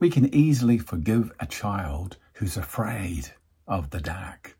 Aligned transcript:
We 0.00 0.10
can 0.10 0.32
easily 0.32 0.78
forgive 0.78 1.32
a 1.40 1.46
child 1.46 2.18
who's 2.34 2.56
afraid 2.56 3.30
of 3.66 3.90
the 3.90 4.00
dark. 4.00 4.56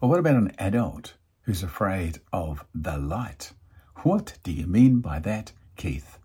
But 0.00 0.06
what 0.06 0.18
about 0.18 0.36
an 0.36 0.52
adult 0.58 1.12
who's 1.42 1.62
afraid 1.62 2.20
of 2.32 2.64
the 2.74 2.96
light? 2.96 3.52
What 4.02 4.38
do 4.42 4.50
you 4.50 4.66
mean 4.66 5.00
by 5.00 5.18
that, 5.18 5.52
Keith? 5.76 6.18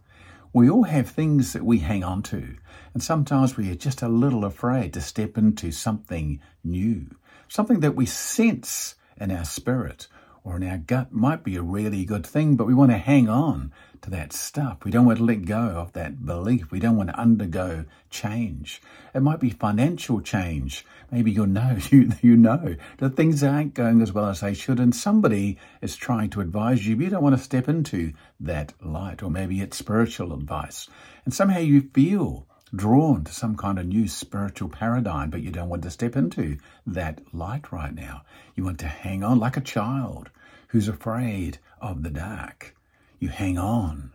We 0.54 0.70
all 0.70 0.84
have 0.84 1.10
things 1.10 1.52
that 1.52 1.66
we 1.66 1.80
hang 1.80 2.06
on 2.06 2.24
to, 2.24 2.56
and 2.94 3.04
sometimes 3.04 3.58
we 3.58 3.70
are 3.70 3.76
just 3.76 4.02
a 4.02 4.08
little 4.08 4.46
afraid 4.46 4.94
to 4.94 5.02
step 5.02 5.38
into 5.38 5.72
something 5.72 6.40
new, 6.64 7.08
something 7.50 7.82
that 7.82 7.96
we 7.96 8.06
sense 8.06 8.96
in 9.18 9.32
our 9.32 9.44
spirit 9.46 10.08
or 10.44 10.58
in 10.58 10.68
our 10.68 10.78
gut 10.78 11.12
might 11.14 11.44
be 11.44 11.56
a 11.56 11.62
really 11.62 12.04
good 12.06 12.26
thing, 12.26 12.56
but 12.56 12.68
we 12.68 12.74
want 12.74 12.92
to 12.92 12.98
hang 12.98 13.30
on 13.30 13.72
to 14.02 14.10
that 14.10 14.34
stuff. 14.34 14.84
We 14.84 14.92
don't 14.92 15.06
want 15.06 15.20
to 15.20 15.24
let 15.24 15.46
go 15.46 15.58
of 15.58 15.94
that 15.94 16.26
belief. 16.26 16.70
We 16.70 16.80
don't 16.80 16.98
want 16.98 17.10
to 17.10 17.20
undergo 17.20 17.86
change. 18.10 18.82
It 19.16 19.22
might 19.22 19.40
be 19.40 19.50
financial 19.50 20.20
change. 20.20 20.86
Maybe 21.10 21.32
you 21.32 21.48
know, 21.48 21.78
you, 21.90 22.12
you 22.22 22.36
know 22.36 22.76
that 22.98 23.16
things 23.16 23.44
aren't 23.44 23.74
going 23.74 24.02
as 24.02 24.12
well 24.12 24.28
as 24.28 24.42
they 24.42 24.54
should 24.54 24.80
and 24.80 24.94
somebody 24.94 25.58
is 25.82 25.96
trying 25.96 26.30
to 26.32 26.42
advise 26.42 26.86
you, 26.86 26.98
but 26.98 27.06
you 27.06 27.10
don't 27.10 27.24
want 27.24 27.38
to 27.38 27.44
step 27.44 27.70
into 27.70 28.12
that 28.42 28.74
light 28.84 29.24
or 29.24 29.32
maybe 29.32 29.62
it's 29.62 29.78
spiritual 29.78 30.34
advice. 30.34 30.90
And 31.24 31.34
somehow 31.34 31.60
you 31.60 31.90
feel 31.94 32.46
drawn 32.76 33.24
to 33.24 33.32
some 33.32 33.56
kind 33.56 33.80
of 33.80 33.86
new 33.86 34.08
spiritual 34.08 34.68
paradigm, 34.68 35.30
but 35.30 35.42
you 35.42 35.52
don't 35.52 35.70
want 35.70 35.84
to 35.84 35.92
step 35.92 36.16
into 36.16 36.58
that 36.88 37.22
light 37.34 37.72
right 37.72 37.94
now. 37.94 38.24
You 38.56 38.64
want 38.66 38.80
to 38.80 38.88
hang 38.88 39.24
on 39.24 39.40
like 39.40 39.56
a 39.56 39.62
child 39.62 40.30
who's 40.74 40.88
afraid 40.88 41.60
of 41.80 42.02
the 42.02 42.10
dark. 42.10 42.76
You 43.20 43.30
hang 43.30 43.60
on 43.60 44.12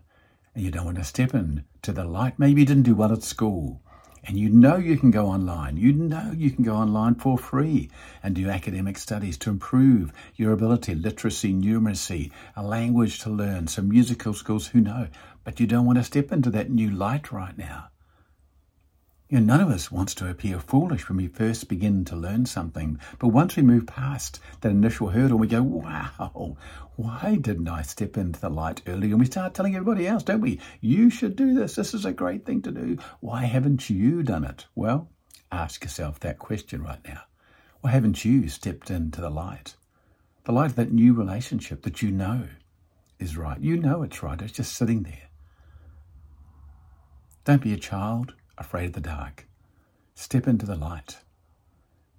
and 0.57 0.65
you 0.65 0.73
don't 0.73 0.87
want 0.87 0.99
to 0.99 1.05
step 1.05 1.33
into 1.33 1.93
the 1.93 2.03
light. 2.03 2.37
Maybe 2.37 2.63
you 2.63 2.67
didn't 2.67 2.83
do 2.83 2.97
well 2.97 3.13
at 3.13 3.23
school 3.23 3.81
and 4.25 4.37
you 4.37 4.49
know 4.51 4.77
you 4.77 4.99
can 4.99 5.13
go 5.13 5.27
online. 5.27 5.77
You 5.77 5.93
know 5.93 6.33
you 6.37 6.51
can 6.51 6.65
go 6.65 6.75
online 6.75 7.15
for 7.15 7.39
free 7.39 7.91
and 8.25 8.35
do 8.35 8.51
academic 8.51 8.99
studies 8.99 9.39
to 9.39 9.51
improve 9.51 10.13
your 10.35 10.53
ability, 10.53 10.97
literacy, 10.97 11.55
numeracy, 11.55 12.33
a 12.57 12.65
language 12.65 13.21
to 13.21 13.31
learn, 13.31 13.69
some 13.69 13.89
musical 13.89 14.35
skills, 14.35 14.67
who 14.67 14.81
knows? 14.81 15.11
But 15.45 15.61
you 15.61 15.69
don't 15.69 15.87
want 15.87 15.99
to 15.99 16.05
step 16.05 16.33
into 16.33 16.51
that 16.51 16.71
new 16.71 16.91
light 16.91 17.31
right 17.31 17.57
now. 17.57 17.91
You 19.31 19.41
know, 19.41 19.57
none 19.57 19.61
of 19.61 19.69
us 19.69 19.93
wants 19.93 20.15
to 20.15 20.31
appear 20.31 20.59
foolish 20.59 21.07
when 21.07 21.19
we 21.19 21.29
first 21.29 21.69
begin 21.69 22.03
to 22.07 22.17
learn 22.17 22.47
something. 22.47 22.99
But 23.19 23.29
once 23.29 23.57
we 23.57 23.63
move 23.63 23.87
past 23.87 24.41
that 24.63 24.71
initial 24.71 25.09
hurdle, 25.09 25.37
we 25.37 25.47
go, 25.47 25.63
wow, 25.63 26.57
why 26.97 27.37
didn't 27.39 27.69
I 27.69 27.83
step 27.83 28.17
into 28.17 28.41
the 28.41 28.49
light 28.49 28.81
earlier? 28.87 29.11
And 29.11 29.21
we 29.21 29.27
start 29.27 29.53
telling 29.53 29.75
everybody 29.75 30.07
else, 30.07 30.23
don't 30.23 30.41
we? 30.41 30.61
You 30.81 31.11
should 31.11 31.37
do 31.37 31.53
this. 31.53 31.75
This 31.75 31.93
is 31.93 32.07
a 32.07 32.13
great 32.13 32.47
thing 32.47 32.63
to 32.63 32.71
do. 32.71 32.97
Why 33.21 33.45
haven't 33.45 33.91
you 33.91 34.23
done 34.23 34.45
it? 34.45 34.65
Well, 34.75 35.11
ask 35.53 35.85
yourself 35.85 36.19
that 36.21 36.39
question 36.39 36.83
right 36.83 37.07
now. 37.07 37.21
Why 37.83 37.91
haven't 37.91 38.25
you 38.25 38.49
stepped 38.49 38.91
into 38.91 39.21
the 39.21 39.29
light? 39.29 39.77
The 40.45 40.53
light 40.53 40.71
of 40.71 40.77
that 40.77 40.91
new 40.91 41.13
relationship 41.13 41.83
that 41.83 42.01
you 42.01 42.11
know 42.11 42.49
is 43.19 43.37
right. 43.37 43.61
You 43.61 43.77
know 43.77 44.03
it's 44.03 44.23
right. 44.23 44.41
It's 44.41 44.53
just 44.53 44.75
sitting 44.75 45.03
there. 45.03 45.29
Don't 47.45 47.61
be 47.61 47.75
a 47.75 47.79
child 47.79 48.33
afraid 48.59 48.87
of 48.87 48.93
the 48.93 49.01
dark. 49.01 49.47
Step 50.15 50.47
into 50.47 50.67
the 50.67 50.77
light. 50.77 51.19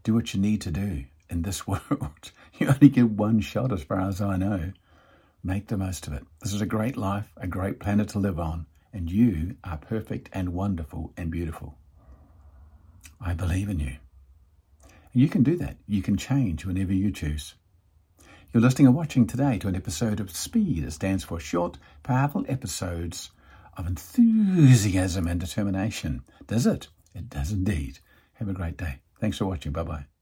Do 0.04 0.14
what 0.14 0.34
you 0.34 0.40
need 0.40 0.62
to 0.62 0.72
do 0.72 1.06
in 1.30 1.42
this 1.42 1.68
world. 1.68 2.32
You 2.58 2.68
only 2.68 2.90
get 2.90 3.10
one 3.10 3.42
shot, 3.42 3.72
as 3.72 3.84
far 3.84 4.02
as 4.02 4.22
I 4.22 4.38
know. 4.38 4.72
Make 5.44 5.68
the 5.68 5.78
most 5.78 6.08
of 6.08 6.14
it. 6.14 6.26
This 6.42 6.54
is 6.54 6.62
a 6.62 6.66
great 6.66 6.98
life, 6.98 7.32
a 7.38 7.48
great 7.48 7.80
planet 7.80 8.10
to 8.10 8.20
live 8.20 8.40
on, 8.40 8.66
and 8.92 9.12
you 9.12 9.56
are 9.64 9.78
perfect 9.78 10.30
and 10.34 10.54
wonderful 10.54 11.14
and 11.16 11.32
beautiful. 11.32 11.78
I 13.22 13.34
believe 13.34 13.70
in 13.70 13.80
you. 13.80 13.96
And 14.84 15.22
you 15.22 15.30
can 15.30 15.44
do 15.44 15.58
that. 15.58 15.78
You 15.88 16.02
can 16.02 16.18
change 16.18 16.66
whenever 16.66 16.94
you 16.94 17.12
choose. 17.12 17.56
You're 18.52 18.62
listening 18.62 18.88
or 18.88 18.92
watching 18.92 19.28
today 19.28 19.60
to 19.60 19.68
an 19.68 19.76
episode 19.76 20.20
of 20.20 20.32
Speed. 20.32 20.84
It 20.84 20.92
stands 20.92 21.24
for 21.24 21.40
Short, 21.40 21.78
Powerful 22.04 22.46
Episodes 22.48 23.30
of 23.80 23.88
enthusiasm 23.88 25.28
and 25.28 25.40
determination. 25.40 26.22
Does 26.48 26.68
it? 26.68 26.90
It 27.16 27.30
does 27.30 27.52
indeed. 27.52 28.00
Have 28.34 28.50
a 28.50 28.54
great 28.54 28.78
day. 28.78 29.00
Thanks 29.20 29.38
for 29.38 29.46
watching. 29.46 29.72
Bye 29.72 29.84
bye. 29.84 30.19